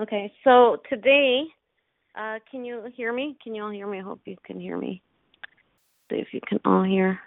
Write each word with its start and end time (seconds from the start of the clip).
Okay, 0.00 0.32
so 0.44 0.76
today, 0.88 1.42
uh, 2.16 2.38
can 2.48 2.64
you 2.64 2.84
hear 2.94 3.12
me? 3.12 3.36
Can 3.42 3.52
you 3.52 3.64
all 3.64 3.70
hear 3.70 3.88
me? 3.88 3.98
I 3.98 4.02
hope 4.02 4.20
you 4.26 4.36
can 4.44 4.60
hear 4.60 4.78
me. 4.78 5.02
See 6.08 6.18
if 6.18 6.28
you 6.32 6.40
can 6.46 6.60
all 6.64 6.84
hear. 6.84 7.18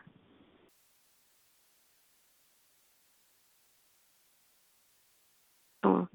Oh, 5.84 6.08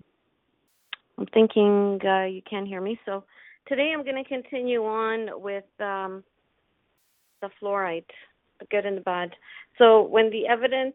I'm 1.18 1.26
thinking 1.34 2.00
uh, 2.06 2.24
you 2.24 2.40
can't 2.48 2.66
hear 2.66 2.80
me. 2.80 2.98
So 3.04 3.24
today 3.68 3.92
I'm 3.92 4.02
going 4.02 4.22
to 4.22 4.26
continue 4.26 4.82
on 4.82 5.28
with 5.42 5.64
um, 5.80 6.24
the 7.42 7.50
fluoride, 7.60 8.04
the 8.60 8.66
good 8.70 8.86
and 8.86 8.96
the 8.96 9.02
bad. 9.02 9.32
So 9.76 10.04
when 10.04 10.30
the 10.30 10.46
evidence 10.46 10.94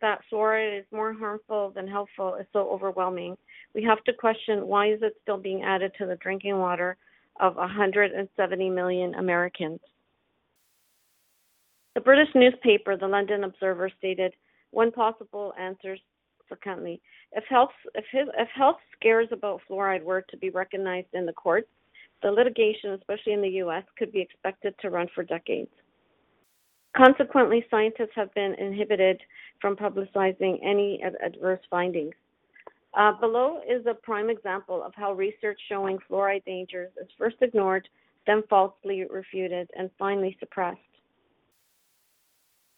that 0.00 0.20
fluoride 0.30 0.80
is 0.80 0.86
more 0.92 1.12
harmful 1.12 1.72
than 1.74 1.86
helpful 1.86 2.36
is 2.36 2.46
so 2.52 2.70
overwhelming, 2.70 3.36
we 3.74 3.82
have 3.82 4.02
to 4.04 4.12
question 4.12 4.66
why 4.66 4.92
is 4.92 5.00
it 5.02 5.16
still 5.22 5.38
being 5.38 5.62
added 5.62 5.92
to 5.98 6.06
the 6.06 6.16
drinking 6.16 6.58
water 6.58 6.96
of 7.40 7.56
170 7.56 8.70
million 8.70 9.14
Americans. 9.14 9.80
The 11.94 12.00
British 12.00 12.28
newspaper, 12.34 12.96
the 12.96 13.06
London 13.06 13.44
Observer, 13.44 13.90
stated 13.98 14.34
one 14.70 14.90
possible 14.90 15.52
answer 15.58 15.96
for 16.48 16.56
Cuntley. 16.56 17.00
If 17.32 17.44
health, 17.48 17.70
if, 17.94 18.04
his, 18.10 18.28
if 18.38 18.48
health 18.54 18.78
scares 18.98 19.28
about 19.32 19.60
fluoride 19.68 20.02
were 20.02 20.24
to 20.30 20.36
be 20.36 20.50
recognized 20.50 21.08
in 21.12 21.26
the 21.26 21.32
courts, 21.32 21.68
the 22.22 22.30
litigation, 22.30 22.90
especially 22.92 23.32
in 23.32 23.42
the 23.42 23.48
U.S., 23.48 23.84
could 23.98 24.12
be 24.12 24.20
expected 24.20 24.74
to 24.80 24.90
run 24.90 25.08
for 25.14 25.22
decades. 25.24 25.70
Consequently, 26.96 27.64
scientists 27.70 28.14
have 28.14 28.32
been 28.34 28.54
inhibited 28.54 29.20
from 29.60 29.74
publicizing 29.76 30.58
any 30.64 31.02
ad- 31.02 31.16
adverse 31.24 31.60
findings. 31.68 32.14
Uh, 32.96 33.12
below 33.18 33.60
is 33.68 33.84
a 33.86 33.94
prime 33.94 34.30
example 34.30 34.82
of 34.82 34.94
how 34.94 35.12
research 35.12 35.58
showing 35.68 35.98
fluoride 36.08 36.44
dangers 36.44 36.92
is 37.00 37.08
first 37.18 37.36
ignored, 37.40 37.88
then 38.26 38.42
falsely 38.48 39.04
refuted, 39.10 39.68
and 39.76 39.90
finally 39.98 40.36
suppressed. 40.38 40.78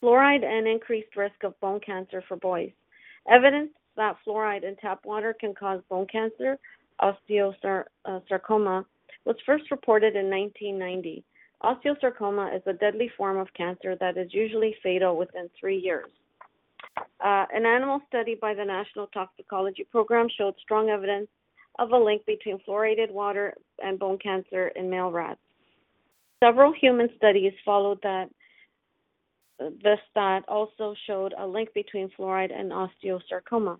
Fluoride 0.02 0.44
and 0.44 0.66
increased 0.66 1.14
risk 1.16 1.42
of 1.44 1.58
bone 1.60 1.80
cancer 1.80 2.22
for 2.26 2.36
boys. 2.36 2.70
Evidence 3.28 3.70
that 3.96 4.16
fluoride 4.26 4.64
in 4.64 4.76
tap 4.76 5.04
water 5.04 5.34
can 5.38 5.54
cause 5.54 5.82
bone 5.90 6.06
cancer, 6.10 6.58
osteosarcoma, 7.02 8.84
was 9.26 9.36
first 9.44 9.70
reported 9.70 10.16
in 10.16 10.30
1990. 10.30 11.22
Osteosarcoma 11.62 12.54
is 12.54 12.62
a 12.66 12.72
deadly 12.74 13.10
form 13.16 13.38
of 13.38 13.48
cancer 13.56 13.96
that 14.00 14.16
is 14.16 14.32
usually 14.32 14.76
fatal 14.82 15.16
within 15.16 15.48
three 15.58 15.78
years. 15.78 16.08
Uh, 16.98 17.46
an 17.52 17.64
animal 17.66 18.00
study 18.08 18.36
by 18.40 18.54
the 18.54 18.64
National 18.64 19.06
Toxicology 19.08 19.84
Program 19.90 20.28
showed 20.36 20.54
strong 20.62 20.90
evidence 20.90 21.28
of 21.78 21.90
a 21.90 21.96
link 21.96 22.24
between 22.26 22.58
fluoridated 22.66 23.10
water 23.10 23.54
and 23.82 23.98
bone 23.98 24.18
cancer 24.18 24.68
in 24.68 24.88
male 24.88 25.10
rats. 25.10 25.40
Several 26.42 26.72
human 26.72 27.08
studies 27.16 27.52
followed 27.64 27.98
that 28.02 28.28
this 29.58 29.98
that 30.14 30.42
also 30.48 30.94
showed 31.06 31.34
a 31.38 31.46
link 31.46 31.72
between 31.74 32.10
fluoride 32.18 32.52
and 32.54 32.70
osteosarcoma. 32.70 33.78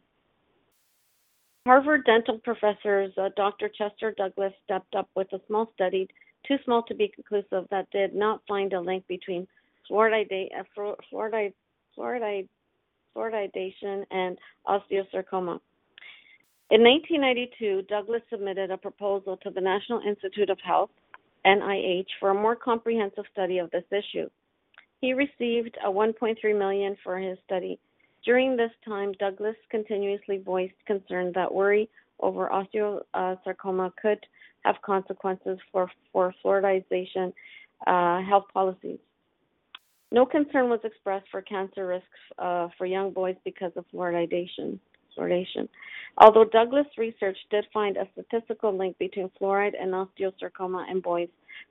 Harvard 1.67 2.05
dental 2.07 2.39
professors 2.39 3.13
uh, 3.19 3.29
Dr. 3.37 3.69
Chester 3.69 4.15
Douglas 4.17 4.53
stepped 4.65 4.95
up 4.95 5.11
with 5.15 5.31
a 5.33 5.41
small 5.47 5.71
study, 5.75 6.09
too 6.47 6.57
small 6.65 6.83
to 6.85 6.95
be 6.95 7.09
conclusive, 7.09 7.67
that 7.71 7.91
did 7.91 8.15
not 8.15 8.41
find 8.49 8.73
a 8.73 8.81
link 8.81 9.07
between 9.07 9.47
uh, 9.91 9.95
fluoridation 13.17 14.05
and 14.11 14.39
osteosarcoma. 14.67 15.61
In 16.69 16.83
1992, 16.83 17.83
Douglas 17.89 18.23
submitted 18.29 18.71
a 18.71 18.77
proposal 18.77 19.37
to 19.39 19.51
the 19.51 19.61
National 19.61 20.01
Institute 20.01 20.51
of 20.51 20.59
Health, 20.65 20.91
NIH, 21.47 22.07
for 22.19 22.31
a 22.31 22.35
more 22.35 22.57
comprehensive 22.57 23.25
study 23.33 23.59
of 23.59 23.71
this 23.71 23.85
issue. 23.93 24.29
He 25.01 25.13
received 25.13 25.77
a 25.85 25.89
1.3 25.89 26.59
million 26.59 26.97
for 27.05 27.19
his 27.19 27.39
study. 27.45 27.79
During 28.25 28.57
this 28.57 28.73
time, 28.85 29.13
Douglas 29.21 29.55
continuously 29.71 30.39
voiced 30.39 30.75
concern 30.87 31.31
that 31.37 31.55
worry 31.55 31.89
over 32.21 32.49
osteosarcoma 32.49 33.93
could 34.01 34.19
have 34.65 34.77
consequences 34.85 35.59
for, 35.73 35.91
for 36.13 36.35
fluoridization 36.45 37.33
uh, 37.87 38.21
health 38.23 38.45
policies. 38.53 38.99
No 40.13 40.25
concern 40.25 40.71
was 40.71 40.81
expressed 40.85 41.27
for 41.31 41.43
cancer 41.43 41.87
risks 41.87 42.07
uh, 42.39 42.69
for 42.79 42.87
young 42.87 43.13
boys 43.13 43.37
because 43.45 43.73
of 43.77 43.85
fluoridation. 43.93 44.79
Fluoridation. 45.17 45.69
Although 46.19 46.45
Douglas 46.45 46.87
research 46.97 47.37
did 47.51 47.67
find 47.73 47.97
a 47.97 48.09
statistical 48.13 48.77
link 48.77 48.97
between 48.99 49.31
fluoride 49.41 49.75
and 49.81 49.93
osteosarcoma 49.93 50.91
in 50.91 51.01
boys, 51.01 51.29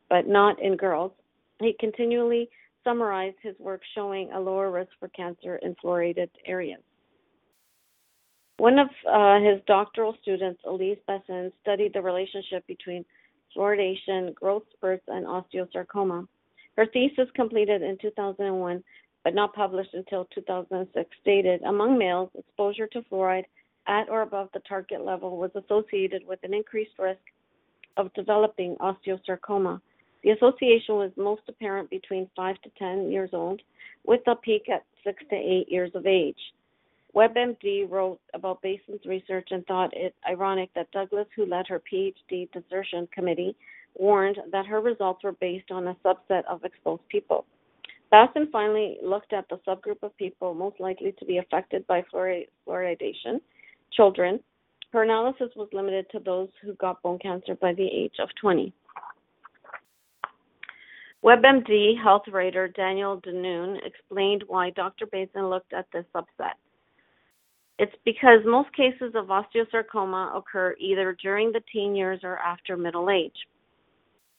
but 0.09 0.27
not 0.27 0.61
in 0.61 0.75
girls, 0.75 1.11
he 1.59 1.75
continually 1.79 2.49
summarized 2.83 3.37
his 3.41 3.57
work 3.59 3.81
showing 3.93 4.31
a 4.31 4.39
lower 4.39 4.71
risk 4.71 4.91
for 4.99 5.07
cancer 5.09 5.57
in 5.57 5.75
fluoridated 5.83 6.29
areas. 6.45 6.81
One 8.57 8.79
of 8.79 8.87
uh, 9.09 9.39
his 9.39 9.61
doctoral 9.67 10.15
students, 10.21 10.61
Elise 10.65 10.97
Bassin, 11.07 11.51
studied 11.61 11.93
the 11.93 12.01
relationship 12.01 12.65
between 12.67 13.03
fluoridation, 13.55 14.33
growth 14.33 14.63
spurts, 14.73 15.03
and 15.07 15.25
osteosarcoma. 15.25 16.27
Her 16.77 16.85
thesis, 16.85 17.27
completed 17.35 17.81
in 17.81 17.97
2001 18.01 18.83
but 19.25 19.33
not 19.33 19.55
published 19.55 19.93
until 19.95 20.25
2006, 20.35 21.09
stated 21.19 21.61
among 21.63 21.97
males, 21.97 22.29
exposure 22.37 22.85
to 22.85 23.01
fluoride 23.11 23.45
at 23.87 24.07
or 24.07 24.21
above 24.21 24.49
the 24.53 24.59
target 24.69 25.03
level 25.03 25.37
was 25.37 25.49
associated 25.55 26.21
with 26.27 26.39
an 26.43 26.53
increased 26.53 26.97
risk 26.99 27.19
of 27.97 28.13
developing 28.13 28.75
osteosarcoma. 28.77 29.81
The 30.23 30.29
association 30.29 30.95
was 30.95 31.11
most 31.17 31.41
apparent 31.49 31.89
between 31.89 32.29
5 32.35 32.61
to 32.61 32.69
10 32.77 33.11
years 33.11 33.31
old, 33.33 33.61
with 34.05 34.21
a 34.27 34.35
peak 34.35 34.69
at 34.69 34.85
6 35.03 35.23
to 35.31 35.35
8 35.35 35.71
years 35.71 35.91
of 35.95 36.05
age. 36.05 36.39
WebMD 37.15 37.89
wrote 37.89 38.19
about 38.33 38.61
Bassin's 38.61 39.05
research 39.05 39.47
and 39.51 39.65
thought 39.67 39.95
it 39.95 40.13
ironic 40.29 40.69
that 40.75 40.91
Douglas, 40.91 41.27
who 41.35 41.45
led 41.45 41.65
her 41.67 41.81
PhD 41.91 42.51
desertion 42.51 43.07
committee, 43.13 43.55
warned 43.95 44.37
that 44.51 44.65
her 44.65 44.81
results 44.81 45.23
were 45.23 45.31
based 45.31 45.71
on 45.71 45.87
a 45.87 45.95
subset 46.05 46.43
of 46.49 46.65
exposed 46.65 47.07
people. 47.07 47.45
Bassin 48.11 48.49
finally 48.51 48.97
looked 49.01 49.31
at 49.31 49.47
the 49.49 49.59
subgroup 49.67 50.03
of 50.03 50.15
people 50.17 50.53
most 50.53 50.79
likely 50.79 51.13
to 51.17 51.25
be 51.25 51.37
affected 51.37 51.87
by 51.87 52.03
fluoridation, 52.13 53.39
children. 53.93 54.39
Her 54.91 55.03
analysis 55.03 55.49
was 55.55 55.69
limited 55.71 56.07
to 56.11 56.19
those 56.19 56.49
who 56.61 56.73
got 56.75 57.01
bone 57.01 57.19
cancer 57.19 57.55
by 57.55 57.73
the 57.73 57.87
age 57.87 58.15
of 58.21 58.29
20. 58.41 58.73
WebMD 61.23 62.01
health 62.01 62.23
writer 62.31 62.67
Daniel 62.67 63.19
Denoon 63.21 63.79
explained 63.83 64.43
why 64.47 64.69
Dr. 64.71 65.07
Bassin 65.07 65.49
looked 65.49 65.73
at 65.73 65.87
this 65.91 66.05
subset. 66.13 66.53
It's 67.77 67.95
because 68.05 68.39
most 68.45 68.73
cases 68.73 69.13
of 69.15 69.27
osteosarcoma 69.27 70.35
occur 70.37 70.75
either 70.79 71.17
during 71.21 71.51
the 71.51 71.61
teen 71.71 71.95
years 71.95 72.21
or 72.23 72.37
after 72.37 72.77
middle 72.77 73.09
age. 73.09 73.35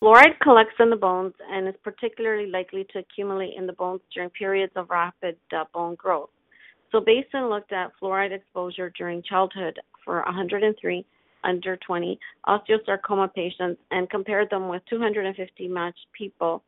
Fluoride 0.03 0.39
collects 0.43 0.75
in 0.79 0.91
the 0.91 0.97
bones 0.97 1.35
and 1.51 1.69
is 1.69 1.75
particularly 1.83 2.51
likely 2.51 2.87
to 2.93 2.99
accumulate 2.99 3.55
in 3.57 3.67
the 3.67 3.73
bones 3.75 4.01
during 4.15 4.31
periods 4.31 4.73
of 4.77 4.89
rapid 4.91 5.37
uh, 5.55 5.65
bone 5.73 5.95
growth. 5.97 6.31
So 6.93 7.01
Bassin 7.01 7.51
looked 7.51 7.73
at 7.73 7.93
fluoride 8.01 8.33
exposure 8.33 8.93
during 8.97 9.23
childhood 9.23 9.79
for 10.05 10.23
103 10.23 11.05
under 11.45 11.77
20 11.77 12.19
osteosarcoma 12.47 13.33
patients 13.35 13.81
and 13.91 14.09
compared 14.11 14.51
them 14.51 14.69
with 14.69 14.83
250 14.89 15.69
matched 15.69 16.07
people 16.17 16.63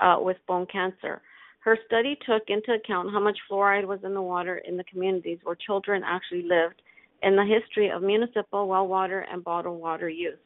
uh, 0.00 0.16
with 0.18 0.36
bone 0.46 0.66
cancer. 0.70 1.22
Her 1.66 1.76
study 1.84 2.16
took 2.24 2.44
into 2.46 2.74
account 2.74 3.10
how 3.10 3.18
much 3.18 3.36
fluoride 3.50 3.86
was 3.86 3.98
in 4.04 4.14
the 4.14 4.22
water 4.22 4.58
in 4.58 4.76
the 4.76 4.84
communities 4.84 5.40
where 5.42 5.56
children 5.56 6.04
actually 6.06 6.42
lived 6.42 6.80
and 7.24 7.36
the 7.36 7.44
history 7.44 7.90
of 7.90 8.02
municipal 8.02 8.68
well 8.68 8.86
water 8.86 9.26
and 9.28 9.42
bottled 9.42 9.80
water 9.80 10.08
use. 10.08 10.38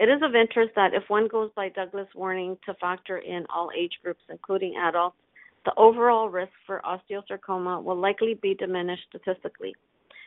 It 0.00 0.08
is 0.08 0.22
of 0.22 0.34
interest 0.34 0.72
that 0.76 0.94
if 0.94 1.02
one 1.08 1.28
goes 1.28 1.50
by 1.54 1.68
Douglas' 1.68 2.08
warning 2.14 2.56
to 2.64 2.72
factor 2.80 3.18
in 3.18 3.44
all 3.54 3.70
age 3.76 3.92
groups, 4.02 4.22
including 4.30 4.74
adults, 4.76 5.18
the 5.66 5.74
overall 5.76 6.30
risk 6.30 6.52
for 6.66 6.80
osteosarcoma 6.82 7.82
will 7.84 7.96
likely 7.96 8.34
be 8.40 8.54
diminished 8.54 9.04
statistically. 9.10 9.74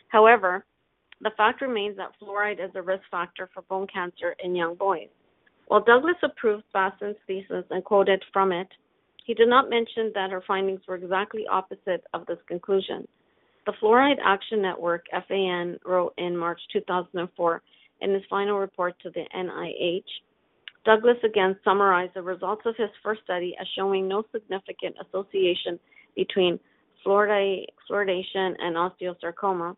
However, 0.09 0.65
the 1.21 1.31
fact 1.35 1.62
remains 1.62 1.97
that 1.97 2.12
fluoride 2.21 2.63
is 2.63 2.71
a 2.75 2.81
risk 2.83 3.03
factor 3.09 3.50
for 3.56 3.63
bone 3.63 3.88
cancer 3.91 4.35
in 4.44 4.56
young 4.56 4.75
boys. 4.75 5.09
While 5.67 5.83
Douglas 5.83 6.15
approved 6.23 6.63
Bassin's 6.73 7.17
thesis 7.27 7.65
and 7.69 7.83
quoted 7.83 8.23
from 8.31 8.51
it, 8.51 8.67
he 9.25 9.33
did 9.33 9.49
not 9.49 9.69
mention 9.69 10.11
that 10.15 10.31
her 10.31 10.41
findings 10.47 10.81
were 10.87 10.95
exactly 10.95 11.45
opposite 11.47 12.05
of 12.13 12.25
this 12.25 12.39
conclusion. 12.47 13.05
The 13.65 13.73
Fluoride 13.81 14.19
Action 14.23 14.61
Network, 14.61 15.05
FAN, 15.27 15.77
wrote 15.85 16.13
in 16.17 16.37
March 16.37 16.61
2004 16.71 17.61
in 17.99 18.13
his 18.13 18.23
final 18.29 18.57
report 18.57 18.95
to 19.01 19.09
the 19.09 19.25
NIH. 19.35 20.05
Douglas 20.85 21.17
again 21.25 21.57
summarized 21.65 22.13
the 22.13 22.21
results 22.21 22.61
of 22.65 22.77
his 22.77 22.89
first 23.03 23.21
study 23.25 23.53
as 23.59 23.67
showing 23.75 24.07
no 24.07 24.23
significant 24.31 24.95
association 25.05 25.77
between 26.15 26.57
fluoridation 27.05 28.55
and 28.59 28.77
osteosarcoma. 28.77 29.75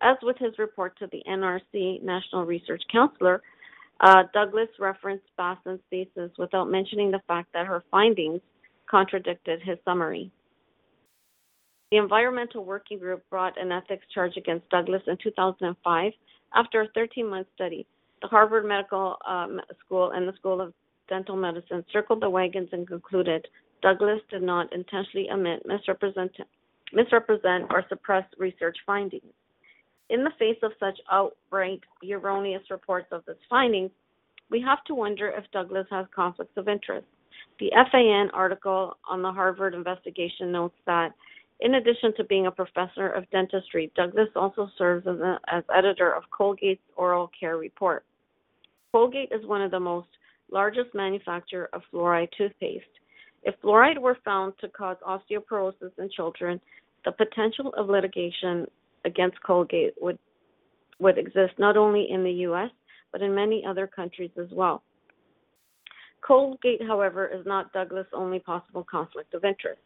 As 0.00 0.16
with 0.22 0.36
his 0.38 0.58
report 0.58 0.98
to 0.98 1.06
the 1.12 1.22
NRC, 1.28 2.02
National 2.02 2.44
Research 2.44 2.82
Counselor, 2.90 3.40
uh, 4.00 4.24
Douglas 4.32 4.68
referenced 4.78 5.26
Bassin's 5.36 5.80
thesis 5.90 6.30
without 6.38 6.70
mentioning 6.70 7.10
the 7.10 7.22
fact 7.26 7.52
that 7.52 7.66
her 7.66 7.82
findings 7.90 8.40
contradicted 8.88 9.60
his 9.62 9.78
summary. 9.84 10.30
The 11.90 11.98
Environmental 11.98 12.64
Working 12.64 12.98
Group 12.98 13.24
brought 13.30 13.60
an 13.60 13.72
ethics 13.72 14.04
charge 14.14 14.36
against 14.36 14.68
Douglas 14.68 15.02
in 15.06 15.16
2005 15.22 16.12
after 16.54 16.82
a 16.82 16.88
13 16.94 17.28
month 17.28 17.46
study. 17.54 17.86
The 18.20 18.28
Harvard 18.28 18.66
Medical 18.66 19.16
um, 19.26 19.60
School 19.84 20.10
and 20.10 20.28
the 20.28 20.34
School 20.34 20.60
of 20.60 20.74
Dental 21.08 21.36
Medicine 21.36 21.84
circled 21.92 22.20
the 22.20 22.28
wagons 22.28 22.68
and 22.72 22.86
concluded 22.86 23.46
Douglas 23.80 24.20
did 24.30 24.42
not 24.42 24.72
intentionally 24.72 25.30
omit, 25.30 25.62
misrepresent, 25.64 26.32
misrepresent 26.92 27.66
or 27.70 27.84
suppress 27.88 28.24
research 28.38 28.76
findings. 28.84 29.32
In 30.10 30.24
the 30.24 30.32
face 30.38 30.58
of 30.62 30.72
such 30.80 30.98
outright 31.10 31.80
erroneous 32.08 32.62
reports 32.70 33.08
of 33.12 33.22
its 33.28 33.40
findings, 33.50 33.90
we 34.50 34.60
have 34.62 34.82
to 34.84 34.94
wonder 34.94 35.28
if 35.28 35.44
Douglas 35.52 35.86
has 35.90 36.06
conflicts 36.14 36.56
of 36.56 36.68
interest. 36.68 37.06
The 37.60 37.70
FAN 37.92 38.30
article 38.32 38.96
on 39.08 39.20
the 39.20 39.32
Harvard 39.32 39.74
investigation 39.74 40.50
notes 40.50 40.76
that, 40.86 41.12
in 41.60 41.74
addition 41.74 42.14
to 42.16 42.24
being 42.24 42.46
a 42.46 42.50
professor 42.50 43.08
of 43.08 43.28
dentistry, 43.30 43.92
Douglas 43.94 44.28
also 44.34 44.70
serves 44.78 45.06
as, 45.06 45.18
a, 45.18 45.38
as 45.48 45.64
editor 45.76 46.14
of 46.14 46.22
Colgate's 46.30 46.80
Oral 46.96 47.30
Care 47.38 47.58
Report. 47.58 48.04
Colgate 48.92 49.32
is 49.32 49.44
one 49.44 49.60
of 49.60 49.70
the 49.70 49.80
most 49.80 50.08
largest 50.50 50.94
manufacturer 50.94 51.68
of 51.72 51.82
fluoride 51.92 52.30
toothpaste. 52.36 52.86
If 53.42 53.60
fluoride 53.60 53.98
were 53.98 54.18
found 54.24 54.54
to 54.60 54.68
cause 54.68 54.96
osteoporosis 55.06 55.92
in 55.98 56.08
children, 56.10 56.60
the 57.04 57.12
potential 57.12 57.74
of 57.76 57.88
litigation 57.88 58.66
against 59.04 59.42
Colgate 59.42 59.94
would 60.00 60.18
would 61.00 61.18
exist 61.18 61.54
not 61.58 61.76
only 61.76 62.10
in 62.10 62.24
the 62.24 62.32
US 62.48 62.70
but 63.12 63.22
in 63.22 63.34
many 63.34 63.64
other 63.64 63.86
countries 63.86 64.30
as 64.36 64.48
well. 64.52 64.82
Colgate, 66.20 66.82
however, 66.86 67.26
is 67.26 67.46
not 67.46 67.72
Douglas' 67.72 68.06
only 68.12 68.40
possible 68.40 68.84
conflict 68.84 69.32
of 69.34 69.44
interest. 69.44 69.80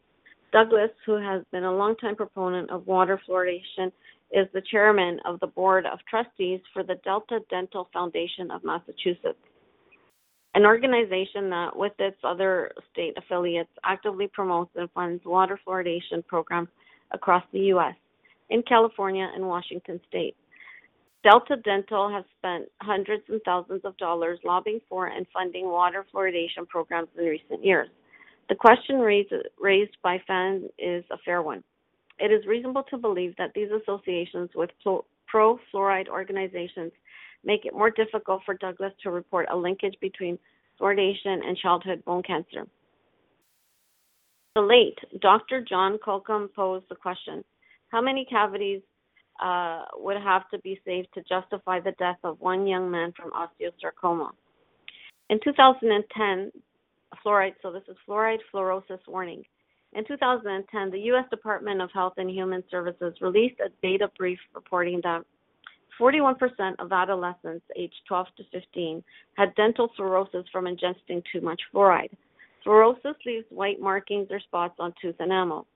Douglas, 0.52 0.90
who 1.06 1.12
has 1.12 1.42
been 1.52 1.64
a 1.64 1.72
longtime 1.72 2.16
proponent 2.16 2.70
of 2.70 2.86
water 2.86 3.20
fluoridation, 3.28 3.92
is 4.32 4.46
the 4.52 4.62
chairman 4.70 5.20
of 5.24 5.38
the 5.40 5.46
board 5.46 5.86
of 5.86 5.98
trustees 6.08 6.60
for 6.72 6.82
the 6.82 6.96
Delta 7.04 7.40
Dental 7.50 7.88
Foundation 7.92 8.50
of 8.50 8.64
Massachusetts, 8.64 9.38
an 10.54 10.64
organization 10.64 11.48
that, 11.50 11.76
with 11.76 11.92
its 11.98 12.18
other 12.24 12.72
state 12.92 13.16
affiliates, 13.16 13.70
actively 13.84 14.26
promotes 14.26 14.70
and 14.74 14.90
funds 14.92 15.22
water 15.24 15.60
fluoridation 15.66 16.26
programs 16.26 16.68
across 17.12 17.44
the 17.52 17.60
U.S., 17.60 17.94
in 18.52 18.62
California 18.62 19.28
and 19.34 19.46
Washington 19.46 20.00
state. 20.08 20.36
Delta 21.24 21.56
Dental 21.64 22.10
has 22.10 22.24
spent 22.38 22.68
hundreds 22.80 23.22
and 23.28 23.40
thousands 23.44 23.82
of 23.84 23.96
dollars 23.96 24.38
lobbying 24.44 24.80
for 24.88 25.06
and 25.06 25.26
funding 25.32 25.66
water 25.66 26.04
fluoridation 26.12 26.68
programs 26.68 27.08
in 27.16 27.24
recent 27.24 27.64
years. 27.64 27.88
The 28.48 28.56
question 28.56 28.98
raised, 28.98 29.32
raised 29.58 29.96
by 30.02 30.20
fans 30.26 30.64
is 30.78 31.04
a 31.10 31.18
fair 31.24 31.42
one. 31.42 31.62
It 32.18 32.32
is 32.32 32.46
reasonable 32.46 32.82
to 32.90 32.98
believe 32.98 33.34
that 33.38 33.52
these 33.54 33.68
associations 33.70 34.50
with 34.54 34.70
pro 35.26 35.58
fluoride 35.72 36.08
organizations 36.08 36.92
make 37.44 37.64
it 37.64 37.72
more 37.72 37.90
difficult 37.90 38.42
for 38.44 38.54
Douglas 38.54 38.92
to 39.02 39.10
report 39.10 39.46
a 39.50 39.56
linkage 39.56 39.94
between 40.00 40.38
fluoridation 40.80 41.44
and 41.46 41.56
childhood 41.56 42.04
bone 42.04 42.22
cancer. 42.22 42.66
The 44.54 44.62
late 44.62 44.98
Dr. 45.20 45.64
John 45.66 45.98
Colcom 46.04 46.52
posed 46.52 46.86
the 46.90 46.96
question 46.96 47.44
How 47.92 48.00
many 48.00 48.26
cavities 48.28 48.82
uh, 49.42 49.84
would 49.94 50.16
have 50.16 50.48
to 50.50 50.58
be 50.60 50.80
saved 50.84 51.08
to 51.14 51.22
justify 51.22 51.80
the 51.80 51.92
death 51.98 52.18
of 52.24 52.40
one 52.40 52.66
young 52.66 52.90
man 52.90 53.12
from 53.16 53.30
osteosarcoma. 53.32 54.30
In 55.30 55.38
2010, 55.42 56.52
fluoride, 57.24 57.54
so 57.62 57.72
this 57.72 57.82
is 57.88 57.96
fluoride 58.08 58.38
fluorosis 58.52 59.00
warning. 59.08 59.42
In 59.94 60.04
2010, 60.06 60.90
the 60.90 60.98
U.S. 61.06 61.24
Department 61.30 61.82
of 61.82 61.90
Health 61.92 62.14
and 62.16 62.30
Human 62.30 62.62
Services 62.70 63.14
released 63.20 63.60
a 63.60 63.68
data 63.82 64.10
brief 64.16 64.38
reporting 64.54 65.00
that 65.02 65.22
41% 66.00 66.36
of 66.78 66.92
adolescents 66.92 67.64
aged 67.76 67.94
12 68.08 68.26
to 68.38 68.42
15 68.52 69.04
had 69.36 69.54
dental 69.54 69.90
fluorosis 69.98 70.44
from 70.50 70.64
ingesting 70.64 71.22
too 71.30 71.40
much 71.40 71.60
fluoride. 71.74 72.10
Fluorosis 72.64 73.14
leaves 73.26 73.44
white 73.50 73.80
markings 73.80 74.28
or 74.30 74.40
spots 74.40 74.76
on 74.78 74.94
tooth 75.02 75.16
enamel. 75.20 75.66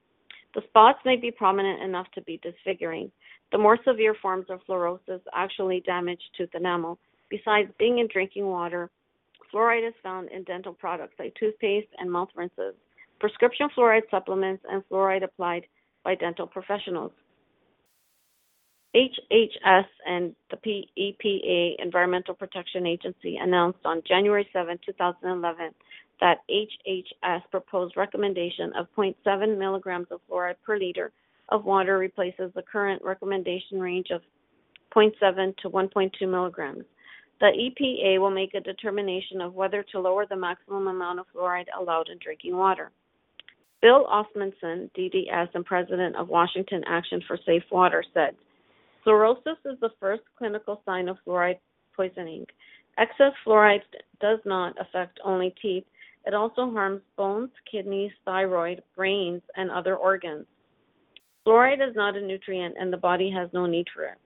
The 0.56 0.62
spots 0.68 0.98
may 1.04 1.16
be 1.16 1.30
prominent 1.30 1.82
enough 1.82 2.06
to 2.14 2.22
be 2.22 2.40
disfiguring. 2.42 3.12
The 3.52 3.58
more 3.58 3.78
severe 3.86 4.16
forms 4.22 4.46
of 4.48 4.60
fluorosis 4.66 5.20
actually 5.34 5.82
damage 5.84 6.22
tooth 6.34 6.48
enamel. 6.54 6.98
Besides 7.28 7.70
being 7.78 7.98
in 7.98 8.08
drinking 8.10 8.46
water, 8.46 8.90
fluoride 9.52 9.86
is 9.86 9.94
found 10.02 10.30
in 10.30 10.44
dental 10.44 10.72
products 10.72 11.12
like 11.18 11.34
toothpaste 11.38 11.88
and 11.98 12.10
mouth 12.10 12.30
rinses, 12.34 12.74
prescription 13.20 13.68
fluoride 13.76 14.08
supplements, 14.10 14.64
and 14.70 14.82
fluoride 14.88 15.24
applied 15.24 15.66
by 16.02 16.14
dental 16.14 16.46
professionals. 16.46 17.12
HHS 18.96 19.84
and 20.06 20.34
the 20.50 20.84
EPA, 20.98 21.74
Environmental 21.84 22.34
Protection 22.34 22.86
Agency, 22.86 23.36
announced 23.36 23.80
on 23.84 24.00
January 24.08 24.48
7, 24.54 24.78
2011, 24.86 25.74
that 26.20 26.38
HHS 26.50 27.42
proposed 27.50 27.96
recommendation 27.96 28.72
of 28.78 28.86
0.7 28.96 29.58
milligrams 29.58 30.06
of 30.10 30.20
fluoride 30.28 30.56
per 30.64 30.78
liter 30.78 31.12
of 31.50 31.64
water 31.64 31.98
replaces 31.98 32.50
the 32.54 32.62
current 32.62 33.02
recommendation 33.02 33.80
range 33.80 34.08
of 34.10 34.22
0.7 34.94 35.56
to 35.58 35.70
1.2 35.70 36.28
milligrams. 36.28 36.84
The 37.40 37.46
EPA 37.46 38.18
will 38.18 38.30
make 38.30 38.54
a 38.54 38.60
determination 38.60 39.42
of 39.42 39.54
whether 39.54 39.84
to 39.92 40.00
lower 40.00 40.24
the 40.26 40.36
maximum 40.36 40.86
amount 40.86 41.20
of 41.20 41.26
fluoride 41.34 41.66
allowed 41.78 42.08
in 42.08 42.18
drinking 42.18 42.56
water. 42.56 42.90
Bill 43.82 44.06
Osmundson, 44.06 44.90
DDS 44.98 45.48
and 45.54 45.64
president 45.64 46.16
of 46.16 46.28
Washington 46.28 46.82
Action 46.86 47.22
for 47.26 47.38
Safe 47.44 47.62
Water, 47.70 48.02
said, 48.14 48.34
Fluorosis 49.06 49.58
is 49.66 49.78
the 49.80 49.92
first 50.00 50.22
clinical 50.36 50.80
sign 50.86 51.08
of 51.08 51.18
fluoride 51.26 51.58
poisoning. 51.94 52.46
Excess 52.98 53.32
fluoride 53.46 53.82
does 54.20 54.38
not 54.46 54.74
affect 54.80 55.20
only 55.22 55.54
teeth, 55.60 55.84
it 56.26 56.34
also 56.34 56.70
harms 56.70 57.02
bones, 57.16 57.50
kidneys, 57.70 58.10
thyroid, 58.24 58.82
brains, 58.96 59.42
and 59.56 59.70
other 59.70 59.96
organs. 59.96 60.46
Fluoride 61.46 61.88
is 61.88 61.94
not 61.94 62.16
a 62.16 62.20
nutrient 62.20 62.74
and 62.78 62.92
the 62.92 62.96
body 62.96 63.30
has 63.30 63.48
no 63.52 63.66
need 63.66 63.86
for 63.94 64.04
it. 64.04 64.18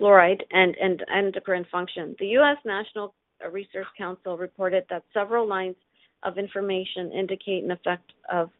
Fluoride 0.00 0.42
and, 0.52 0.76
and 0.80 1.04
endocrine 1.14 1.66
function. 1.70 2.14
The 2.20 2.28
U.S. 2.28 2.56
National 2.64 3.14
Research 3.50 3.86
Council 3.98 4.38
reported 4.38 4.84
that 4.88 5.02
several 5.12 5.48
lines 5.48 5.76
of 6.22 6.38
information 6.38 7.10
indicate 7.12 7.64
an 7.64 7.72
effect 7.72 8.12
of 8.32 8.50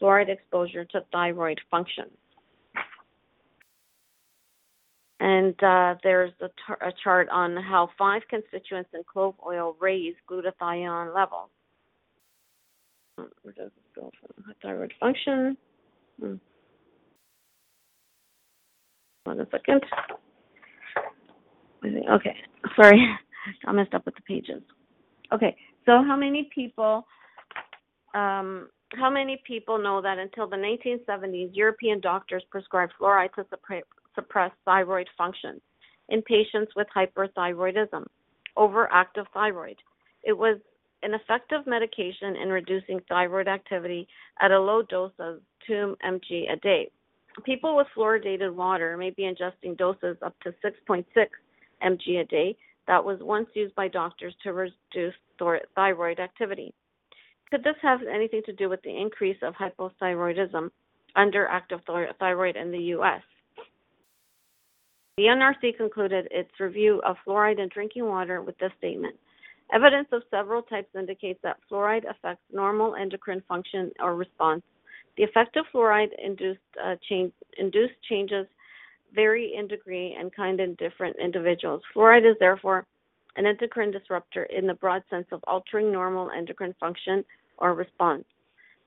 fluoride 0.00 0.28
exposure 0.28 0.84
to 0.86 1.04
thyroid 1.12 1.60
function. 1.70 2.06
And 5.20 5.54
uh, 5.62 5.96
there's 6.02 6.32
a, 6.40 6.48
chart 7.04 7.28
on 7.28 7.54
how 7.54 7.90
five 7.98 8.22
constituents 8.30 8.88
in 8.94 9.02
clove 9.10 9.34
oil 9.46 9.76
raise 9.78 10.14
glutathione 10.28 11.14
levels. 11.14 11.50
From? 13.16 13.28
Thyroid 14.62 14.94
function. 14.98 15.58
Hmm. 16.18 16.34
One 19.24 19.46
second. 19.50 19.82
Okay, 21.84 22.36
sorry, 22.76 23.06
I 23.66 23.72
messed 23.72 23.94
up 23.94 24.06
with 24.06 24.14
the 24.14 24.22
pages. 24.22 24.62
Okay, 25.32 25.54
so 25.84 26.02
how 26.06 26.16
many 26.16 26.48
people? 26.54 27.06
Um, 28.14 28.68
how 28.94 29.08
many 29.08 29.40
people 29.46 29.78
know 29.78 30.02
that 30.02 30.18
until 30.18 30.48
the 30.48 30.56
1970s, 30.56 31.50
European 31.52 32.00
doctors 32.00 32.42
prescribed 32.50 32.92
fluoride 33.00 33.32
to 33.34 33.46
suppress 33.50 33.84
thyroid 34.64 35.08
function 35.16 35.60
in 36.08 36.22
patients 36.22 36.72
with 36.76 36.86
hyperthyroidism? 36.94 38.06
overactive 38.56 39.26
thyroid. 39.32 39.76
It 40.22 40.36
was 40.36 40.58
an 41.02 41.14
effective 41.14 41.66
medication 41.66 42.36
in 42.36 42.50
reducing 42.50 43.00
thyroid 43.08 43.48
activity 43.48 44.06
at 44.40 44.50
a 44.50 44.60
low 44.60 44.82
dose 44.82 45.12
of 45.18 45.40
2 45.66 45.96
mg 46.04 46.52
a 46.52 46.56
day. 46.56 46.90
People 47.44 47.76
with 47.76 47.86
fluoridated 47.96 48.54
water 48.54 48.96
may 48.96 49.10
be 49.10 49.22
ingesting 49.22 49.76
doses 49.76 50.16
up 50.22 50.34
to 50.40 50.52
6.6 50.64 51.04
mg 51.82 52.20
a 52.20 52.24
day. 52.24 52.56
That 52.86 53.04
was 53.04 53.18
once 53.22 53.48
used 53.54 53.74
by 53.74 53.88
doctors 53.88 54.34
to 54.42 54.52
reduce 54.52 55.14
thyroid 55.74 56.20
activity. 56.20 56.74
Could 57.50 57.64
this 57.64 57.76
have 57.82 58.00
anything 58.02 58.42
to 58.46 58.52
do 58.52 58.68
with 58.68 58.82
the 58.82 58.96
increase 58.96 59.38
of 59.42 59.54
hypothyroidism 59.54 60.70
under 61.16 61.46
active 61.46 61.80
thyroid 62.18 62.56
in 62.56 62.70
the 62.70 62.78
U.S.? 62.94 63.22
The 65.16 65.24
NRC 65.24 65.76
concluded 65.76 66.28
its 66.30 66.50
review 66.58 67.00
of 67.04 67.16
fluoride 67.26 67.58
in 67.58 67.68
drinking 67.68 68.06
water 68.06 68.42
with 68.42 68.56
this 68.58 68.72
statement. 68.78 69.16
Evidence 69.72 70.08
of 70.12 70.22
several 70.30 70.62
types 70.62 70.88
indicates 70.98 71.38
that 71.42 71.58
fluoride 71.70 72.08
affects 72.08 72.42
normal 72.52 72.96
endocrine 72.96 73.42
function 73.48 73.92
or 74.00 74.16
response. 74.16 74.62
The 75.16 75.24
effect 75.24 75.56
of 75.56 75.66
fluoride 75.72 76.10
induced, 76.22 76.60
uh, 76.82 76.96
change, 77.08 77.32
induced 77.58 77.94
changes 78.08 78.46
vary 79.14 79.54
in 79.54 79.68
degree 79.68 80.16
and 80.18 80.34
kind 80.34 80.60
in 80.60 80.74
different 80.74 81.16
individuals. 81.22 81.82
Fluoride 81.94 82.28
is 82.30 82.36
therefore 82.40 82.86
an 83.36 83.46
endocrine 83.46 83.90
disruptor 83.90 84.44
in 84.44 84.66
the 84.66 84.74
broad 84.74 85.02
sense 85.10 85.26
of 85.32 85.40
altering 85.46 85.92
normal 85.92 86.30
endocrine 86.30 86.74
function 86.80 87.24
or 87.58 87.74
response. 87.74 88.24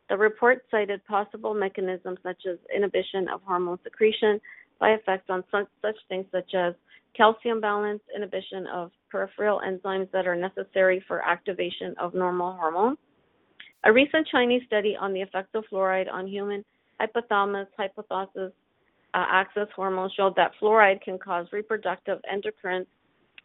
The 0.10 0.18
report 0.18 0.66
cited 0.70 1.06
possible 1.06 1.54
mechanisms 1.54 2.20
such 2.24 2.46
as 2.50 2.58
inhibition 2.76 3.30
of 3.30 3.42
hormone 3.44 3.80
secretion 3.84 4.42
by 4.84 4.90
effects 4.90 5.30
on 5.30 5.46
such, 5.50 5.68
such 5.82 5.96
things 6.10 6.26
such 6.30 6.54
as 6.54 6.74
calcium 7.16 7.62
balance, 7.62 8.02
inhibition 8.14 8.68
of 8.68 8.92
peripheral 9.10 9.62
enzymes 9.66 10.12
that 10.12 10.28
are 10.28 10.36
necessary 10.36 11.02
for 11.08 11.26
activation 11.26 11.96
of 12.02 12.14
normal 12.14 12.52
hormones. 12.52 12.98
A 13.86 13.94
recent 13.94 14.28
Chinese 14.30 14.64
study 14.68 14.94
on 15.00 15.14
the 15.14 15.22
effects 15.22 15.52
of 15.54 15.64
fluoride 15.72 16.12
on 16.12 16.28
human 16.28 16.66
hypothalamus 17.00 17.68
hypophysis 17.80 18.52
uh, 19.14 19.26
axis 19.32 19.70
hormone 19.74 20.10
showed 20.18 20.36
that 20.36 20.52
fluoride 20.62 21.02
can 21.02 21.18
cause 21.18 21.48
reproductive 21.54 22.20
endocrine 22.30 22.86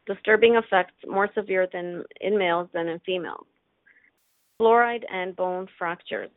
disturbing 0.09 0.57
effects 0.57 0.95
more 1.07 1.29
severe 1.37 1.69
than 1.73 2.03
in 2.21 2.37
males 2.37 2.69
than 2.75 2.89
in 2.89 2.99
females. 3.07 3.47
Fluoride 4.61 5.05
and 5.13 5.37
bone 5.37 5.69
fractures. 5.79 6.31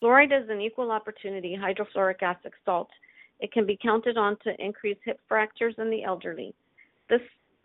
Fluoride 0.00 0.44
is 0.44 0.48
an 0.48 0.60
equal 0.60 0.92
opportunity 0.92 1.58
hydrofluoric 1.60 2.22
acid 2.22 2.52
salt 2.64 2.88
it 3.42 3.52
can 3.52 3.66
be 3.66 3.76
counted 3.82 4.16
on 4.16 4.38
to 4.44 4.64
increase 4.64 4.96
hip 5.04 5.20
fractures 5.28 5.74
in 5.78 5.90
the 5.90 6.04
elderly. 6.04 6.54
This 7.10 7.20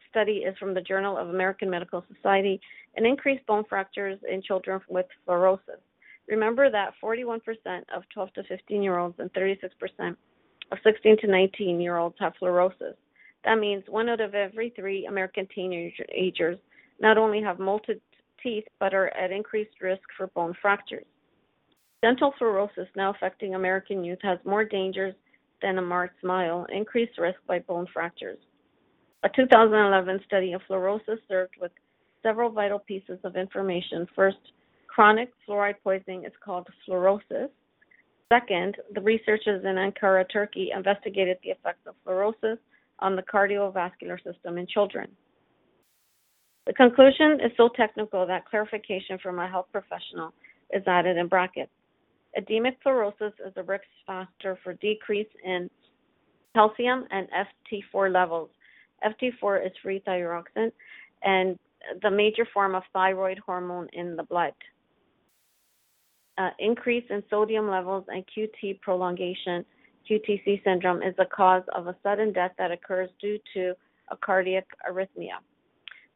study 0.10 0.38
is 0.38 0.58
from 0.58 0.74
the 0.74 0.82
Journal 0.82 1.16
of 1.16 1.30
American 1.30 1.70
Medical 1.70 2.04
Society 2.14 2.60
and 2.96 3.06
increased 3.06 3.46
bone 3.46 3.64
fractures 3.70 4.20
in 4.30 4.42
children 4.42 4.82
with 4.90 5.06
fluorosis. 5.26 5.80
Remember 6.28 6.72
that 6.72 6.94
41% 7.02 7.40
of 7.96 8.04
12 8.12 8.34
to 8.34 8.44
15 8.46 8.82
year 8.82 8.98
olds 8.98 9.16
and 9.20 9.32
36% 9.34 10.16
of 10.72 10.78
16 10.84 11.18
to 11.22 11.28
19 11.28 11.80
year 11.80 11.98
olds 11.98 12.16
have 12.20 12.34
fluorosis. 12.42 12.96
That 13.46 13.60
means 13.60 13.84
one 13.88 14.10
out 14.10 14.20
of 14.20 14.34
every 14.34 14.74
three 14.76 15.06
American 15.06 15.48
teenagers 15.54 16.58
not 17.00 17.20
only 17.20 17.42
have 17.44 17.58
molted 17.58 18.02
teeth 18.42 18.66
but 18.80 18.96
are 18.96 19.10
at 19.16 19.32
increased 19.32 19.80
risk 19.80 20.02
for 20.18 20.28
bone 20.28 20.56
fractures. 20.60 21.06
Dental 22.02 22.34
fluorosis, 22.42 22.88
now 22.96 23.12
affecting 23.12 23.54
American 23.54 24.04
youth, 24.04 24.20
has 24.24 24.40
more 24.44 24.66
dangers 24.66 25.14
than 25.62 25.78
a 25.78 25.82
marked 25.82 26.20
smile, 26.22 26.66
increased 26.74 27.18
risk 27.18 27.40
by 27.48 27.60
bone 27.60 27.88
fractures. 27.94 28.40
A 29.24 29.30
2011 29.30 30.22
study 30.26 30.54
of 30.54 30.62
fluorosis 30.70 31.20
served 31.28 31.56
with 31.60 31.72
several 32.22 32.50
vital 32.50 32.80
pieces 32.80 33.20
of 33.24 33.36
information. 33.36 34.08
First, 34.16 34.38
chronic 34.88 35.32
fluoride 35.48 35.76
poisoning 35.84 36.26
is 36.26 36.34
called 36.44 36.68
fluorosis. 36.88 37.50
Second, 38.32 38.76
the 38.94 39.02
researchers 39.02 39.64
in 39.64 39.76
Ankara, 39.76 40.26
Turkey 40.32 40.72
investigated 40.76 41.38
the 41.44 41.52
effects 41.52 41.88
of 41.88 41.96
fluorosis 42.06 42.58
on 43.00 43.16
the 43.16 43.24
cardiovascular 43.24 44.22
system 44.24 44.58
in 44.58 44.68
children. 44.68 45.08
The 46.66 46.74
conclusion 46.74 47.40
is 47.44 47.52
so 47.56 47.70
technical 47.70 48.28
that 48.28 48.46
clarification 48.46 49.18
from 49.24 49.40
a 49.40 49.48
health 49.48 49.68
professional 49.72 50.34
is 50.74 50.84
added 50.86 51.16
in 51.16 51.28
brackets. 51.28 51.72
Edemic 52.38 52.78
fluorosis 52.86 53.34
is 53.46 53.54
a 53.56 53.64
risk 53.64 53.84
factor 54.06 54.60
for 54.64 54.74
decrease 54.76 55.28
in 55.44 55.70
calcium 56.56 57.06
and 57.12 57.28
FT4 57.32 58.14
levels. 58.14 58.50
FT4 59.04 59.66
is 59.66 59.72
free 59.82 60.02
thyroxine 60.08 60.72
and 61.24 61.58
the 62.04 62.12
major 62.12 62.48
form 62.54 62.76
of 62.76 62.84
thyroid 62.94 63.40
hormone 63.40 63.88
in 63.94 64.16
the 64.16 64.24
blood. 64.24 64.54
Uh, 66.38 66.50
increase 66.60 67.06
in 67.10 67.24
sodium 67.30 67.70
levels 67.70 68.06
and 68.10 68.24
QT 68.36 68.80
prolongation, 68.82 69.66
QTC 70.10 70.64
syndrome, 70.64 71.02
is 71.02 71.16
the 71.18 71.26
cause 71.26 71.64
of 71.76 71.88
a 71.88 71.96
sudden 72.04 72.32
death 72.32 72.52
that 72.60 72.72
occurs 72.72 73.10
due 73.20 73.40
to 73.56 73.74
a 74.12 74.18
cardiac 74.18 74.68
arrhythmia. 74.90 75.40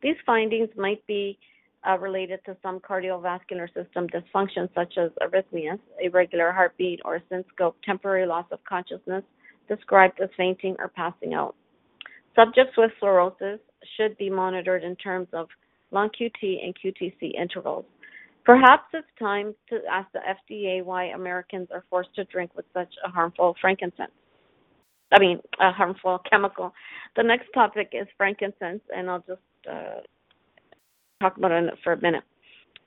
These 0.04 0.18
findings 0.26 0.70
might 0.78 1.06
be 1.08 1.40
uh, 1.88 1.98
related 1.98 2.40
to 2.46 2.56
some 2.62 2.80
cardiovascular 2.80 3.68
system 3.74 4.08
dysfunction, 4.08 4.70
such 4.76 4.98
as 4.98 5.12
arrhythmias, 5.22 5.80
irregular 6.00 6.52
heartbeat, 6.52 7.00
or 7.06 7.22
syncope, 7.30 7.76
temporary 7.84 8.26
loss 8.26 8.46
of 8.52 8.60
consciousness, 8.66 9.24
described 9.68 10.20
as 10.22 10.30
fainting 10.38 10.76
or 10.80 10.88
passing 10.90 11.34
out. 11.34 11.56
Subjects 12.36 12.74
with 12.78 12.92
fluorosis 13.02 13.60
should 13.98 14.18
be 14.18 14.30
monitored 14.30 14.84
in 14.84 14.96
terms 14.96 15.28
of 15.34 15.48
long 15.92 16.10
QT 16.10 16.64
and 16.64 16.76
QTC 16.76 17.34
intervals. 17.40 17.86
Perhaps 18.46 18.86
it's 18.94 19.08
time 19.20 19.54
to 19.70 19.80
ask 19.92 20.08
the 20.14 20.20
FDA 20.20 20.84
why 20.84 21.06
Americans 21.06 21.68
are 21.72 21.84
forced 21.90 22.14
to 22.16 22.24
drink 22.26 22.52
with 22.56 22.66
such 22.74 22.92
a 23.06 23.10
harmful 23.10 23.56
frankincense. 23.62 24.12
I 25.12 25.20
mean, 25.20 25.42
a 25.60 25.72
harmful 25.72 26.20
chemical. 26.32 26.74
The 27.16 27.24
next 27.24 27.50
topic 27.54 27.90
is 27.94 28.08
frankincense, 28.18 28.82
and 28.96 29.10
I'll 29.10 29.24
just 29.28 29.42
uh, 29.70 30.00
talk 31.22 31.38
about 31.38 31.52
it 31.52 31.74
for 31.84 31.94
a 31.94 32.02
minute. 32.02 32.24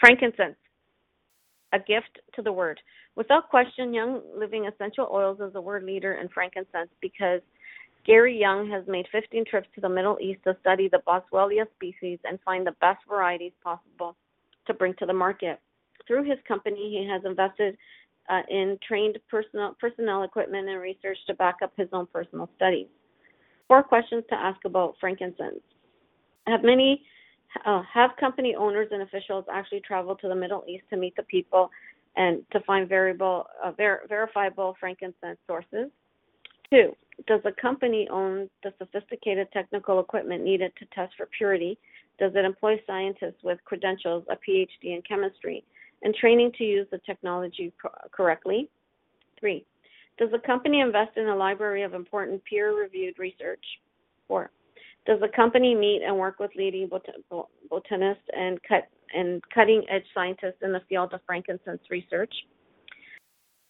Frankincense, 0.00 0.56
a 1.72 1.78
gift 1.78 2.18
to 2.34 2.42
the 2.42 2.52
word. 2.52 2.80
Without 3.16 3.48
question, 3.48 3.94
Young 3.94 4.20
Living 4.36 4.66
Essential 4.66 5.08
Oils 5.10 5.38
is 5.40 5.52
the 5.52 5.60
word 5.60 5.84
leader 5.84 6.14
in 6.14 6.28
frankincense 6.28 6.90
because 7.00 7.40
Gary 8.04 8.38
Young 8.38 8.70
has 8.70 8.84
made 8.86 9.06
15 9.12 9.44
trips 9.48 9.68
to 9.74 9.80
the 9.80 9.88
Middle 9.88 10.18
East 10.20 10.40
to 10.44 10.56
study 10.60 10.88
the 10.88 11.00
Boswellia 11.06 11.64
species 11.76 12.18
and 12.24 12.38
find 12.44 12.66
the 12.66 12.74
best 12.80 12.98
varieties 13.08 13.52
possible 13.62 14.16
to 14.66 14.74
bring 14.74 14.94
to 14.98 15.06
the 15.06 15.12
market. 15.12 15.58
Through 16.06 16.24
his 16.24 16.38
company, 16.46 16.90
he 16.90 17.08
has 17.10 17.22
invested 17.24 17.76
uh, 18.28 18.42
in 18.50 18.78
trained 18.86 19.18
personnel, 19.30 19.76
personnel 19.80 20.22
equipment 20.22 20.68
and 20.68 20.80
research 20.80 21.18
to 21.26 21.34
back 21.34 21.56
up 21.62 21.72
his 21.76 21.88
own 21.92 22.06
personal 22.12 22.48
studies. 22.56 22.88
Four 23.68 23.82
questions 23.82 24.24
to 24.28 24.34
ask 24.34 24.58
about 24.64 24.96
frankincense. 25.00 25.60
Have 26.46 26.62
many 26.62 27.02
uh, 27.64 27.82
have 27.92 28.10
company 28.18 28.54
owners 28.54 28.88
and 28.90 29.02
officials 29.02 29.44
actually 29.52 29.80
travel 29.80 30.16
to 30.16 30.28
the 30.28 30.34
Middle 30.34 30.64
East 30.68 30.84
to 30.90 30.96
meet 30.96 31.14
the 31.16 31.22
people 31.24 31.70
and 32.16 32.44
to 32.52 32.60
find 32.60 32.88
variable, 32.88 33.46
uh, 33.62 33.72
ver- 33.72 34.02
verifiable 34.08 34.76
frankincense 34.78 35.38
sources. 35.46 35.90
Two, 36.70 36.96
does 37.26 37.40
the 37.44 37.52
company 37.52 38.08
own 38.10 38.48
the 38.62 38.72
sophisticated 38.78 39.48
technical 39.52 40.00
equipment 40.00 40.42
needed 40.42 40.72
to 40.78 40.86
test 40.94 41.14
for 41.16 41.28
purity? 41.36 41.78
Does 42.18 42.32
it 42.34 42.44
employ 42.44 42.80
scientists 42.86 43.42
with 43.42 43.58
credentials, 43.64 44.24
a 44.28 44.36
PhD 44.36 44.94
in 44.94 45.02
chemistry, 45.08 45.64
and 46.02 46.14
training 46.14 46.52
to 46.58 46.64
use 46.64 46.86
the 46.90 47.00
technology 47.06 47.72
pro- 47.76 47.90
correctly? 48.12 48.68
Three, 49.38 49.64
does 50.18 50.30
the 50.30 50.38
company 50.38 50.80
invest 50.80 51.16
in 51.16 51.28
a 51.28 51.36
library 51.36 51.82
of 51.82 51.94
important 51.94 52.42
peer 52.44 52.78
reviewed 52.78 53.18
research? 53.18 53.64
Four, 54.28 54.50
does 55.06 55.20
the 55.20 55.28
company 55.28 55.74
meet 55.74 56.02
and 56.06 56.16
work 56.16 56.38
with 56.38 56.50
leading 56.56 56.88
bot- 56.88 57.48
botanists 57.68 58.24
and 58.36 58.58
cut 58.66 58.88
and 59.14 59.42
cutting 59.54 59.82
edge 59.90 60.04
scientists 60.14 60.62
in 60.62 60.72
the 60.72 60.80
field 60.88 61.12
of 61.12 61.20
frankincense 61.26 61.82
research? 61.90 62.32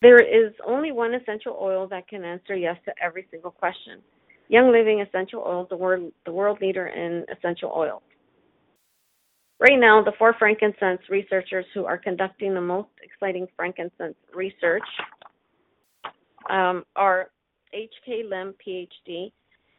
There 0.01 0.21
is 0.21 0.53
only 0.67 0.93
one 0.93 1.15
essential 1.15 1.59
oil 1.61 1.89
that 1.89 2.09
can 2.09 2.25
answer 2.25 2.55
yes 2.55 2.77
to 2.85 2.93
every 3.03 3.27
single 3.31 3.51
question. 3.51 4.01
Young 4.49 4.71
Living 4.71 5.01
Essential 5.01 5.43
Oils, 5.47 5.69
the 5.71 5.77
world, 5.77 6.13
the 6.27 6.33
world 6.33 6.59
leader 6.61 6.89
in 6.89 7.25
essential 7.35 7.73
oils. 7.75 8.03
Right 9.59 9.79
now, 9.79 10.03
the 10.05 10.13
four 10.19 10.35
frankincense 10.39 11.01
researchers 11.09 11.65
who 11.73 11.87
are 11.87 11.97
conducting 11.97 12.53
the 12.53 12.61
most 12.61 12.91
exciting 13.03 13.47
frankincense 13.57 14.17
research 14.35 14.83
um, 16.51 16.85
are 16.97 17.31
H.K. 17.73 18.25
Lin, 18.29 18.53
PhD, 18.67 19.33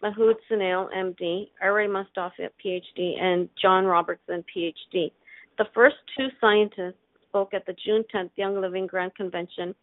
Mahood 0.03 0.35
Sunil, 0.49 0.89
MD, 0.93 1.49
R.A. 1.61 1.87
Mustafa, 1.87 2.49
PhD, 2.63 3.19
and 3.19 3.49
John 3.61 3.85
Robertson, 3.85 4.43
PhD. 4.55 5.11
The 5.57 5.65
first 5.73 5.95
two 6.17 6.27
scientists 6.41 6.99
spoke 7.29 7.53
at 7.53 7.65
the 7.65 7.75
June 7.85 8.03
10th 8.13 8.31
Young 8.35 8.59
Living 8.59 8.87
Grand 8.87 9.15
Convention, 9.15 9.73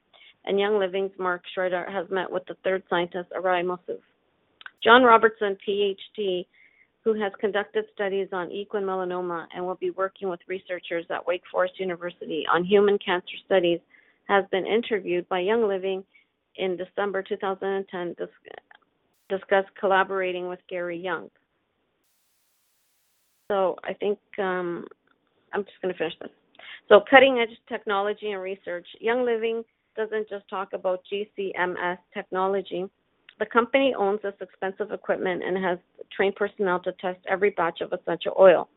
and 0.45 0.59
Young 0.61 0.79
Living's 0.79 1.13
Mark 1.19 1.43
Schroeder 1.55 1.87
has 1.91 2.07
met 2.11 2.31
with 2.31 2.45
the 2.47 2.57
third 2.65 2.83
scientist, 2.91 3.31
Arai 3.37 3.65
Mosuf. 3.65 4.01
John 4.83 5.03
Robertson, 5.03 5.57
PhD, 5.67 6.47
who 7.05 7.15
has 7.21 7.33
conducted 7.41 7.85
studies 7.95 8.29
on 8.33 8.51
equine 8.51 8.85
melanoma 8.85 9.47
and 9.55 9.65
will 9.65 9.77
be 9.77 9.91
working 9.91 10.29
with 10.29 10.41
researchers 10.47 11.05
at 11.11 11.27
Wake 11.27 11.43
Forest 11.51 11.75
University 11.79 12.45
on 12.53 12.65
human 12.65 12.99
cancer 13.05 13.37
studies, 13.45 13.81
has 14.29 14.45
been 14.51 14.67
interviewed 14.67 15.29
by 15.29 15.41
Young 15.41 15.67
Living 15.67 16.05
in 16.57 16.77
December 16.77 17.23
2010 17.23 18.15
discuss 19.33 19.65
collaborating 19.81 20.49
with 20.49 20.59
Gary 20.69 20.99
Young. 20.99 21.31
So 23.51 23.77
I 23.85 23.95
think 23.95 24.19
um, 24.39 24.87
I'm 25.53 25.65
just 25.65 25.81
going 25.81 25.93
to 25.93 25.99
finish 25.99 26.15
this. 26.21 26.31
So 26.89 27.01
cutting 27.09 27.39
edge 27.39 27.57
technology 27.69 28.33
and 28.33 28.43
research. 28.43 28.87
Young 29.01 29.25
Living 29.25 29.63
doesn't 29.97 30.29
just 30.29 30.49
talk 30.49 30.73
about 30.73 31.01
GCMS 31.13 31.99
technology. 32.13 32.85
The 33.39 33.47
company 33.47 33.95
owns 33.99 34.21
this 34.23 34.35
expensive 34.41 34.93
equipment 34.93 35.43
and 35.45 35.63
has 35.63 35.79
trained 36.15 36.37
personnel 36.37 36.81
to 36.81 36.93
test 36.93 37.19
every 37.29 37.51
batch 37.51 37.81
of 37.81 37.93
essential 37.93 38.35
oil. 38.39 38.69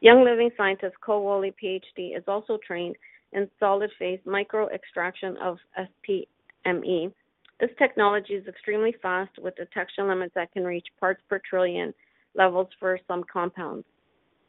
Young 0.00 0.24
Living 0.24 0.50
scientist 0.56 0.94
Cole 1.00 1.24
Woolley, 1.24 1.54
PhD, 1.62 2.16
is 2.16 2.24
also 2.26 2.58
trained 2.66 2.96
in 3.32 3.48
solid 3.58 3.90
phase 3.98 4.20
micro 4.24 4.68
extraction 4.68 5.36
of 5.38 5.58
SPME. 5.78 7.12
This 7.60 7.70
technology 7.78 8.34
is 8.34 8.46
extremely 8.48 8.94
fast 9.00 9.30
with 9.38 9.56
detection 9.56 10.08
limits 10.08 10.34
that 10.34 10.52
can 10.52 10.64
reach 10.64 10.86
parts 10.98 11.22
per 11.28 11.40
trillion 11.48 11.94
levels 12.34 12.68
for 12.80 12.98
some 13.06 13.24
compounds. 13.32 13.86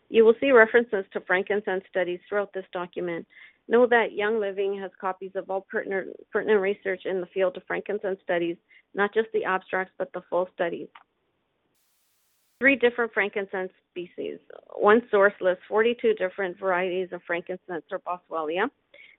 You 0.09 0.25
will 0.25 0.35
see 0.39 0.51
references 0.51 1.05
to 1.13 1.21
frankincense 1.21 1.83
studies 1.89 2.19
throughout 2.27 2.53
this 2.53 2.65
document. 2.73 3.25
Know 3.67 3.87
that 3.87 4.13
Young 4.13 4.39
Living 4.39 4.79
has 4.79 4.91
copies 4.99 5.31
of 5.35 5.49
all 5.49 5.65
pertinent, 5.69 6.15
research 6.33 7.01
in 7.05 7.21
the 7.21 7.27
field 7.27 7.57
of 7.57 7.63
frankincense 7.67 8.19
studies, 8.23 8.57
not 8.93 9.13
just 9.13 9.27
the 9.33 9.43
abstracts, 9.43 9.93
but 9.97 10.11
the 10.13 10.21
full 10.29 10.47
studies. 10.53 10.87
Three 12.59 12.75
different 12.75 13.13
frankincense 13.13 13.71
species. 13.91 14.39
One 14.75 15.01
source 15.11 15.33
lists 15.41 15.63
42 15.67 16.13
different 16.13 16.57
varieties 16.59 17.09
of 17.11 17.21
frankincense 17.25 17.83
or 17.91 17.99
boswellia. 17.99 18.69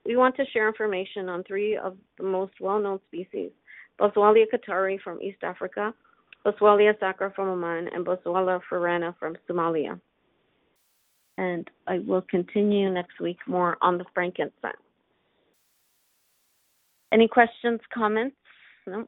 We 0.05 0.17
want 0.17 0.37
to 0.37 0.45
share 0.53 0.69
information 0.69 1.29
on 1.29 1.43
three 1.45 1.77
of 1.77 1.97
the 2.17 2.25
most 2.25 2.53
well 2.61 2.81
known 2.81 3.01
species 3.09 3.51
Boswellia 4.01 4.47
carterii 4.53 5.01
from 5.01 5.21
East 5.23 5.43
Africa, 5.43 5.95
Boswellia 6.45 6.99
sacra 7.01 7.33
from 7.35 7.49
Oman, 7.49 7.89
and 7.95 8.05
Boswellia 8.07 8.61
frereana 8.71 9.15
from 9.19 9.37
Somalia 9.49 10.01
and 11.39 11.69
I 11.87 11.99
will 11.99 12.23
continue 12.23 12.91
next 12.91 13.21
week 13.21 13.39
more 13.47 13.77
on 13.83 13.99
the 13.99 14.05
frankincense. 14.15 14.77
Any 17.13 17.29
questions, 17.29 17.81
comments? 17.93 18.37
No? 18.87 19.07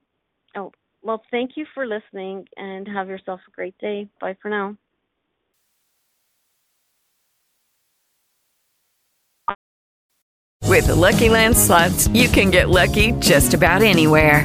Oh, 0.56 0.72
well, 1.02 1.22
thank 1.30 1.52
you 1.56 1.66
for 1.74 1.86
listening 1.86 2.46
and 2.56 2.86
have 2.86 3.08
yourself 3.08 3.40
a 3.48 3.50
great 3.50 3.76
day. 3.78 4.08
Bye 4.20 4.36
for 4.40 4.48
now. 4.48 4.76
With 10.64 10.86
the 10.88 10.94
Lucky 10.94 11.28
Land 11.28 11.56
slots, 11.56 12.08
you 12.08 12.28
can 12.28 12.50
get 12.50 12.68
lucky 12.68 13.12
just 13.12 13.54
about 13.54 13.82
anywhere. 13.82 14.44